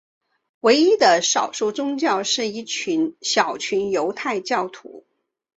[0.61, 2.65] 唯一的少数宗教是一
[3.21, 5.05] 小群犹太教徒。